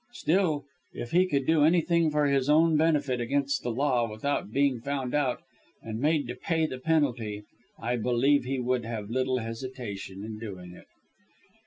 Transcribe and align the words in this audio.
Still, 0.13 0.65
if 0.93 1.11
he 1.11 1.27
could 1.27 1.45
do 1.45 1.63
anything 1.63 2.09
for 2.09 2.25
his 2.25 2.49
own 2.49 2.75
benefit 2.75 3.21
against 3.21 3.61
the 3.61 3.69
law 3.69 4.09
without 4.09 4.51
being 4.51 4.79
found 4.79 5.13
out 5.13 5.43
and 5.83 5.99
made 5.99 6.27
to 6.29 6.35
pay 6.35 6.65
the 6.65 6.79
penalty, 6.79 7.43
I 7.79 7.97
believe 7.97 8.43
he 8.43 8.59
would 8.59 8.83
have 8.83 9.11
little 9.11 9.37
hesitation 9.37 10.23
in 10.23 10.39
doing 10.39 10.73
it." 10.73 10.87